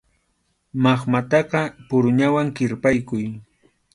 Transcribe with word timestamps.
Maqmataqa 0.83 1.61
puruñawan 1.87 2.47
kirpaykuy. 2.55 3.25